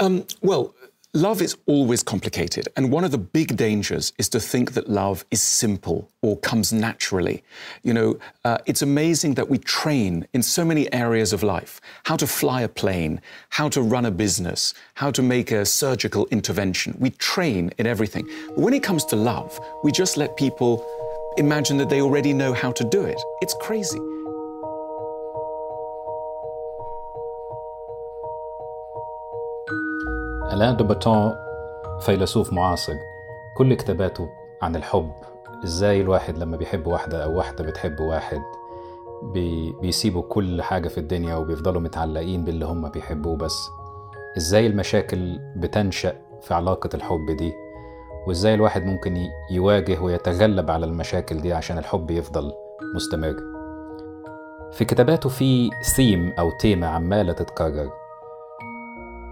[0.00, 0.74] Um, well,
[1.12, 2.68] love is always complicated.
[2.74, 6.72] And one of the big dangers is to think that love is simple or comes
[6.72, 7.44] naturally.
[7.82, 12.16] You know, uh, it's amazing that we train in so many areas of life how
[12.16, 16.96] to fly a plane, how to run a business, how to make a surgical intervention.
[16.98, 18.26] We train in everything.
[18.48, 20.82] But when it comes to love, we just let people
[21.36, 23.20] imagine that they already know how to do it.
[23.42, 24.00] It's crazy.
[30.52, 31.34] ألان دو بوتون
[32.00, 32.94] فيلسوف معاصر.
[33.56, 34.28] كل كتاباته
[34.62, 35.12] عن الحب.
[35.64, 38.42] إزاي الواحد لما بيحب واحدة أو واحدة بتحب واحد
[39.22, 43.68] بي بيسيبوا كل حاجة في الدنيا وبيفضلوا متعلقين باللي هم بيحبوه بس.
[44.36, 47.52] إزاي المشاكل بتنشأ في علاقة الحب دي؟
[48.26, 52.52] وإزاي الواحد ممكن يواجه ويتغلب على المشاكل دي عشان الحب يفضل
[52.94, 53.36] مستمر؟
[54.72, 57.99] في كتاباته في ثيم أو تيمة عمالة تتكرر.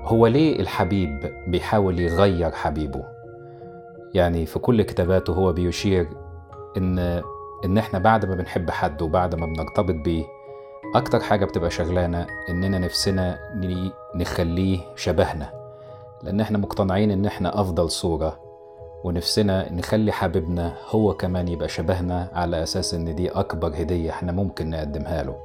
[0.09, 3.05] هو ليه الحبيب بيحاول يغير حبيبه؟
[4.15, 6.09] يعني في كل كتاباته هو بيشير
[6.77, 7.23] إن
[7.65, 10.25] إن إحنا بعد ما بنحب حد وبعد ما بنرتبط بيه
[10.95, 13.39] أكتر حاجة بتبقى شغلانة إننا نفسنا
[14.15, 15.51] نخليه شبهنا.
[16.23, 18.39] لأن إحنا مقتنعين إن إحنا أفضل صورة
[19.05, 24.71] ونفسنا نخلي حبيبنا هو كمان يبقى شبهنا على أساس إن دي أكبر هدية إحنا ممكن
[24.71, 25.37] نقدمها له.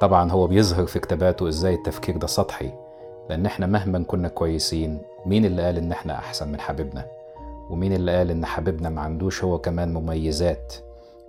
[0.00, 2.85] طبعا هو بيظهر في كتاباته إزاي التفكير ده سطحي.
[3.30, 4.98] لأن إحنا مهما كنا كويسين.
[5.26, 7.06] مين اللي قال إن إحنا أحسن من حبيبنا؟
[7.70, 10.74] ومين اللي قال إن حبيبنا ما عندوش هو كمان مميزات؟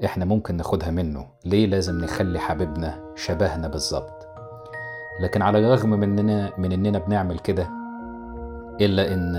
[0.05, 1.27] إحنا ممكن ناخدها منه.
[1.45, 4.27] ليه لازم نخلي حبيبنا شبهنا بالظبط؟
[5.19, 7.69] لكن على الرغم من اننا من إننا بنعمل كده
[8.81, 9.35] إلا إن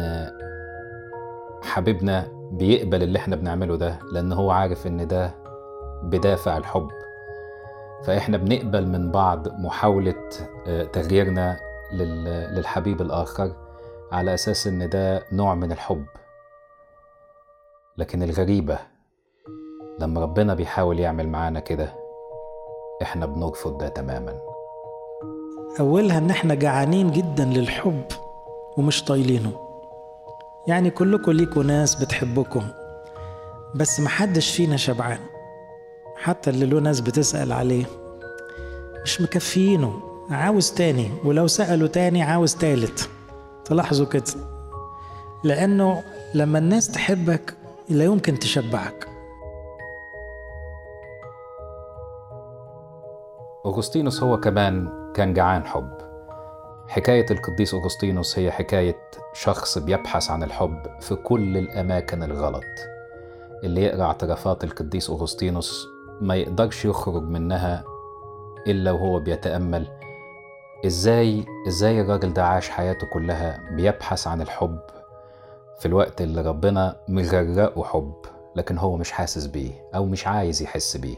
[1.63, 5.35] حبيبنا بيقبل اللي إحنا بنعمله ده لأن هو عارف إن ده
[6.03, 6.89] بدافع الحب.
[8.05, 10.15] فإحنا بنقبل من بعض محاولة
[10.67, 11.57] آه، تغييرنا
[11.93, 13.53] للحبيب الآخر
[14.13, 16.05] على أساس إن ده نوع من الحب.
[17.97, 18.79] لكن الغريبة
[19.99, 21.95] لما ربنا بيحاول يعمل معانا كده
[23.03, 24.39] إحنا بنرفض ده تماما.
[25.81, 28.05] أولها إن إحنا جعانين جدا للحب
[28.77, 29.53] ومش طايلينه.
[30.67, 32.63] يعني كلكم ليكوا ناس بتحبكم
[33.75, 35.21] بس محدش فينا شبعان.
[36.17, 37.85] حتى اللي له ناس بتسأل عليه
[39.05, 43.09] مش مكفيينه عاوز تاني ولو سألوا تاني عاوز تالت.
[43.65, 44.25] تلاحظوا كده.
[45.45, 46.03] لأنه
[46.35, 47.55] لما الناس تحبك
[47.89, 49.09] لا يمكن تشبعك.
[53.67, 55.99] أغسطينوس هو كمان كان جعان حب.
[56.89, 58.97] حكاية القديس أغسطينوس هي حكاية
[59.33, 62.65] شخص بيبحث عن الحب في كل الأماكن الغلط.
[63.65, 65.87] اللي يقرأ اعترافات القديس أغسطينوس
[66.21, 67.85] ما يقدرش يخرج منها
[68.67, 69.98] إلا وهو بيتأمل
[70.87, 74.79] إزاي إزاي الراجل ده عاش حياته كلها بيبحث عن الحب
[75.81, 78.15] في الوقت اللي ربنا مغرقه حب
[78.57, 81.17] لكن هو مش حاسس بيه أو مش عايز يحس بيه.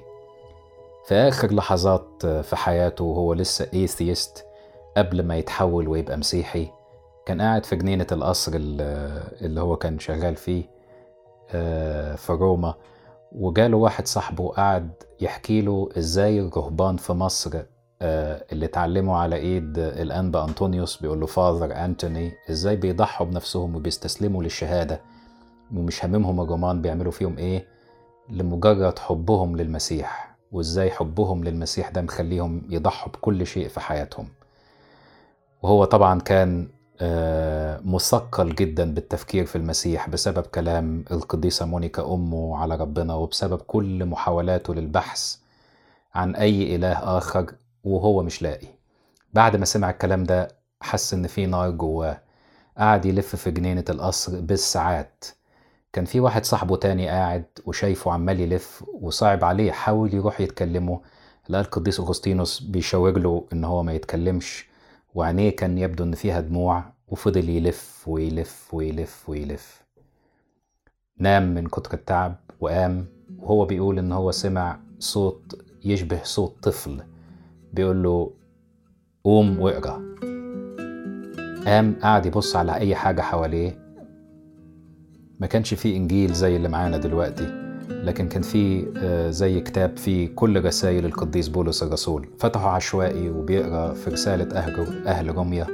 [1.07, 4.47] في آخر لحظات في حياته وهو لسه ايثيست
[4.97, 6.69] قبل ما يتحول ويبقى مسيحي
[7.27, 8.81] كان قاعد في جنينة القصر ال-
[9.45, 10.65] اللي هو كان شغال فيه
[11.51, 12.75] آه، في روما
[13.33, 17.63] وجاله واحد صاحبه قعد يحكي له إزاي الرهبان في مصر
[18.03, 25.01] اللي اتعلموا على إيد الانبا انطونيوس بيقول له فاذر انتوني إزاي بيضحوا بنفسهم وبيستسلموا للشهادة
[25.77, 27.67] ومش هاممهم الرومان بيعملوا فيهم إيه؟
[28.31, 30.37] لمجرد حبهم للمسيح.
[30.53, 34.29] وإزاي حبهم للمسيح ده مخليهم يضحوا بكل شيء في حياتهم.
[35.63, 36.69] وهو طبعا كان
[37.01, 44.05] آه، مثقل جدا بالتفكير في المسيح بسبب كلام القديسة مونيكا أمه على ربنا وبسبب كل
[44.07, 45.37] محاولاته للبحث
[46.15, 47.53] عن أي إله آخر
[47.85, 48.67] وهو مش لاقي.
[49.35, 50.49] بعد ما سمع الكلام ده
[50.81, 52.23] حس إن في نار جواه.
[52.79, 55.25] قعد يلف في جنينة القصر بالساعات.
[55.93, 61.01] كان في واحد صاحبه تاني قاعد وشايفه عمال يلف وصعب عليه حاول يروح يتكلمه.
[61.49, 64.69] لقى القديس أغسطينوس بيشاور له إن هو ما يتكلمش.
[65.15, 69.83] وعينيه كان يبدو إن فيها دموع وفضل يلف ويلف ويلف ويلف.
[71.19, 73.07] نام من كتر التعب وقام
[73.39, 77.10] وهو بيقول إن هو سمع صوت يشبه صوت طفل.
[77.73, 78.31] بيقول له
[79.25, 80.03] قوم واقرأ.
[81.67, 83.79] قام قعد يبص على أي حاجة حواليه.
[85.41, 90.29] ما كانش فيه إنجيل زي اللي معانا دلوقتي لكن كان فيه آه، زي كتاب فيه
[90.35, 92.29] كل رسائل القديس بولس الرسول.
[92.39, 95.67] فتحه عشوائي وبيقرأ في رسالة أهل أهل روميا.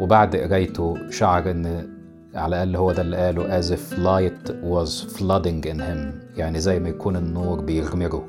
[0.00, 1.88] وبعد قرايته شعر إن
[2.34, 6.38] على الأقل هو ده اللي قاله as if light was flooding in him.
[6.38, 8.28] يعني زي ما يكون النور بيغمره.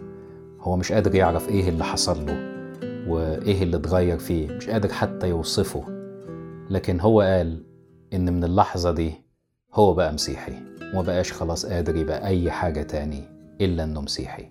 [0.61, 2.48] هو مش قادر يعرف إيه اللي حصل له.
[3.09, 5.83] وإيه اللي اتغير فيه؟ مش قادر حتى يوصفه.
[6.69, 7.63] لكن هو قال
[8.13, 9.13] إن من اللحظة دي
[9.73, 10.53] هو بقى مسيحي
[10.93, 13.23] وما بقاش خلاص قادر يبقى أي حاجة تاني
[13.61, 14.45] إلا إنه مسيحي.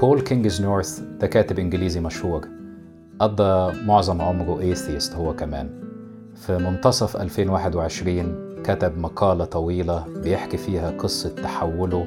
[0.00, 2.48] بول كينجزنورث ده كاتب إنجليزي مشهور.
[3.18, 5.83] قضى معظم عمره atheist هو كمان.
[6.36, 12.06] في منتصف 2021 كتب مقالة طويلة بيحكي فيها قصة تحوله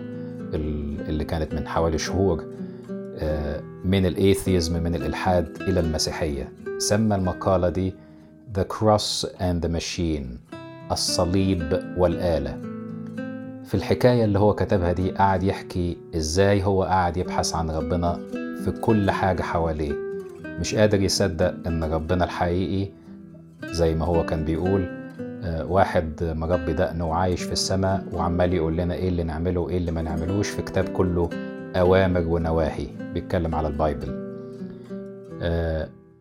[0.54, 2.44] اللي كانت من حوالي شهور
[3.86, 6.52] من الأيثيزم من الإلحاد إلى المسيحية.
[6.78, 7.94] سمى المقالة دي
[8.58, 10.56] The Cross and the Machine
[10.92, 12.58] الصليب والآلة.
[13.66, 18.20] في الحكاية اللي هو كتبها دي قعد يحكي إزاي هو قعد يبحث عن ربنا
[18.66, 19.94] في كل حاجة حواليه.
[20.60, 22.90] مش قادر يصدق إن ربنا الحقيقي
[23.66, 24.98] زي ما هو كان بيقول
[25.48, 30.02] واحد مربي دقنه وعايش في السماء وعمال يقول لنا إيه اللي نعمله وإيه اللي ما
[30.02, 31.30] نعملوش في كتاب كله
[31.76, 34.28] أوامر ونواهي بيتكلم على ال Bible.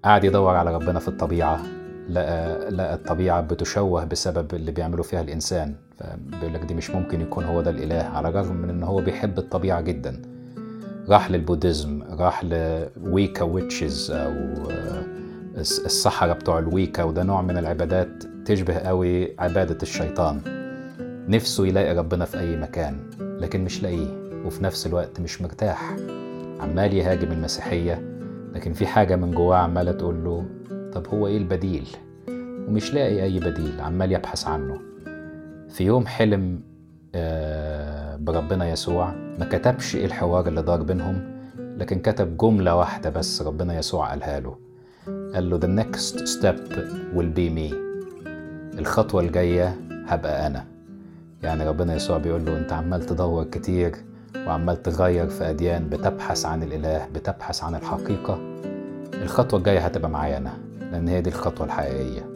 [0.04, 1.62] قعد يدور على ربنا في الطبيعة
[2.10, 5.74] لقى, لقى الطبيعة بتشوه بسبب اللي بيعمله فيها الإنسان.
[5.98, 9.38] فبيقول لك دي مش ممكن يكون هو ده الإله على الرغم من إن هو بيحب
[9.38, 10.22] الطبيعة جدا.
[11.08, 14.32] راح لل Buddhism راح ل Wicca witches أو
[15.56, 20.40] السحرة بتوع ال Wicca وده نوع من العبادات تشبه قوي عبادة الشيطان.
[21.28, 24.06] نفسه يلاقي ربنا في أي مكان لكن مش لاقيه
[24.44, 25.96] وفي نفس الوقت مش مرتاح.
[26.60, 28.02] عمال يهاجم المسيحية
[28.54, 30.44] لكن في حاجة من جواه عمالة تقول له
[30.92, 31.88] طب هو إيه البديل؟
[32.68, 34.80] ومش لاقي أي بديل عمال يبحث عنه.
[35.68, 36.60] في يوم حلم
[38.24, 41.36] بربنا يسوع ما كتبش إيه الحوار اللي دار بينهم
[41.78, 44.65] لكن كتب جملة واحدة بس ربنا يسوع قالها له.
[45.34, 46.56] قال له the next step
[47.16, 47.74] will be me.
[48.78, 49.76] الخطوة الجاية
[50.06, 50.64] هبقى أنا.
[51.42, 53.96] يعني ربنا يسوع بيقول له أنت عمال تدور كتير
[54.46, 58.38] وعمال تغير في أديان بتبحث عن الإله بتبحث عن الحقيقة.
[59.22, 60.52] الخطوة الجاية هتبقى معايا أنا
[60.92, 62.26] لأن هي دي الخطوة الحقيقية.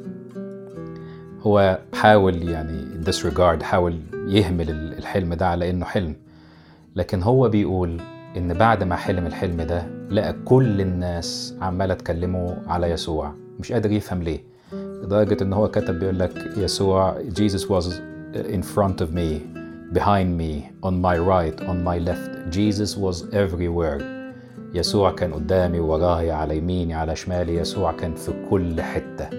[1.43, 6.15] هو حاول يعني disregard حاول يهمل الحلم ده على إنه حلم.
[6.97, 8.01] لكن هو بيقول
[8.37, 13.35] إن بعد ما حلم الحلم ده لقى كل الناس عمالة تكلمه على يسوع.
[13.61, 14.41] مش قادر يفهم ليه.
[14.73, 17.87] لدرجة إن هو كتب بيقول لك يسوع Jesus was
[18.35, 19.41] in front of me
[19.93, 22.51] behind me on my right on my left.
[22.51, 24.03] Jesus was everywhere.
[24.75, 27.57] يسوع كان قدامي وراي على يميني على شمالي.
[27.57, 29.31] يسوع كان في كل حتة.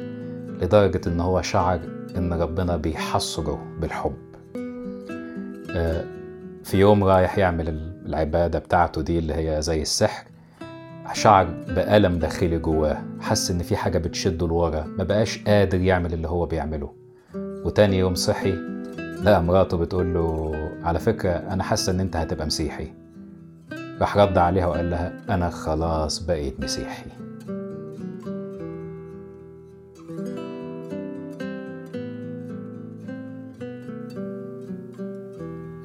[0.61, 1.79] لدرجة إن هو شعر
[2.17, 4.17] إن ربنا بيحصره بالحب.
[6.63, 7.69] في يوم رايح يعمل
[8.05, 10.25] العبادة بتاعته دي اللي هي زي السحر
[11.13, 16.27] شعر بألم داخلي جواه حس إن في حاجة بتشده لورا ما بقاش قادر يعمل اللي
[16.27, 16.93] هو بيعمله.
[17.35, 18.51] وتاني يوم صحي
[19.23, 20.51] لقى مراته بتقول له
[20.83, 22.93] على فكرة أنا حاسة إن أنت هتبقى مسيحي.
[24.01, 27.05] راح رد عليها وقال لها أنا خلاص بقيت مسيحي.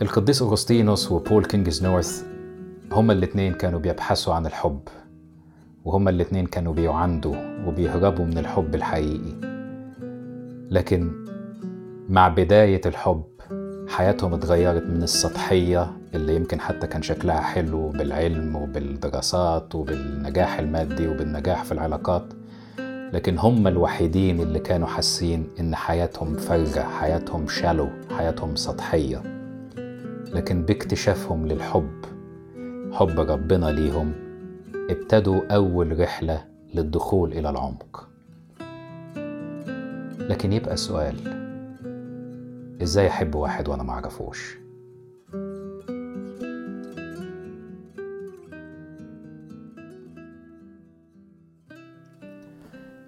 [0.03, 2.25] القديس أغسطينوس وبول كينجز نورث
[2.93, 4.81] هما الاتنين كانوا بيبحثوا عن الحب
[5.85, 9.35] وهما الاتنين كانوا بيعندوا وبيهربوا من الحب الحقيقي.
[10.71, 11.13] لكن
[12.09, 13.25] مع بداية الحب
[13.89, 21.65] حياتهم اتغيرت من السطحية اللي يمكن حتى كان شكلها حلو بالعلم وبالدراسات وبالنجاح المادي وبالنجاح
[21.65, 22.25] في العلاقات
[23.12, 27.88] لكن هم الوحيدين اللي كانوا حاسين إن حياتهم فارغة حياتهم شالو
[28.19, 29.36] حياتهم سطحية.
[30.37, 32.05] لكن باكتشافهم للحب
[32.93, 34.12] حب ربنا ليهم
[34.90, 38.09] ابتدوا أول رحلة للدخول إلى العمق.
[40.19, 41.16] لكن يبقى سؤال
[42.83, 44.59] إزاي أحب واحد وأنا معرفوش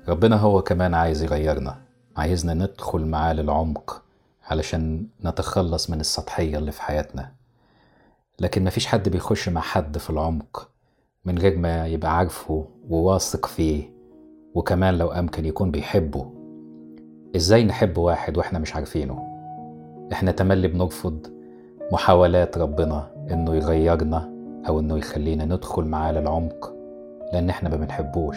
[0.08, 1.78] ربنا هو كمان عايز يغيرنا
[2.16, 4.07] عايزنا ندخل معاه للعمق.
[4.50, 7.32] علشان نتخلص من السطحية اللي في حياتنا.
[8.40, 10.70] لكن مفيش حد بيخش مع حد في العمق
[11.24, 13.90] من غير ما يبقى عارفه وواثق فيه
[14.54, 16.30] وكمان لو أمكن يكون بيحبه.
[17.36, 19.28] إزاي نحب واحد وإحنا مش عارفينه؟
[20.12, 21.26] إحنا تملي بنرفض
[21.92, 24.32] محاولات ربنا إنه يغيرنا
[24.68, 26.72] أو إنه يخلينا ندخل معاه للعمق
[27.32, 28.36] لأن إحنا ما بنحبوش.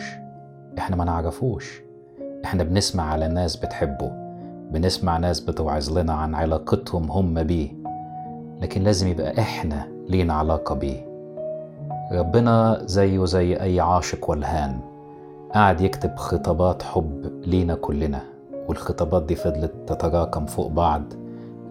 [0.78, 1.82] إحنا ما نعرفوش.
[2.46, 4.21] إحنا بنسمع على ناس بتحبه.
[4.72, 7.70] بنسمع ناس بتوعظ لنا عن علاقتهم هم بيه
[8.62, 11.06] لكن لازم يبقى إحنا لينا علاقة بيه
[12.12, 14.80] ربنا زيه زي أي عاشق والهان
[15.56, 18.22] قعد يكتب خطابات حب لينا كلنا
[18.68, 21.04] والخطابات دي فضلت تتراكم فوق بعض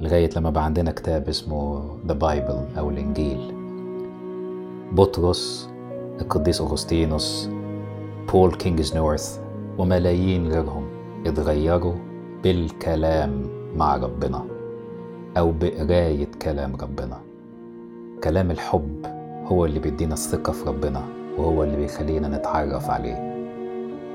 [0.01, 3.55] لغاية لما بقى عندنا كتاب اسمه The Bible أو الإنجيل.
[4.93, 5.69] بطرس
[6.21, 7.49] القديس أغسطينوس
[8.33, 9.39] بول كينجز نورث
[9.79, 10.85] وملايين غيرهم
[11.27, 11.95] اتغيروا
[12.43, 14.45] بالكلام مع ربنا
[15.39, 17.21] أو بقراية كلام ربنا.
[18.25, 19.07] كلام الحب
[19.45, 21.03] هو اللي بيدينا الثقة في ربنا
[21.39, 23.47] وهو اللي بيخلينا نتعرف عليه.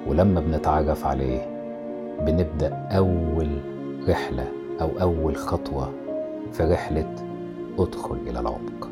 [0.08, 1.42] ولما بنتعرف عليه
[2.22, 3.48] بنبدأ أول
[4.10, 4.48] رحلة
[4.82, 5.92] أو أول خطوة
[6.52, 7.16] في رحلة
[7.80, 8.90] أدخل إلى العمق.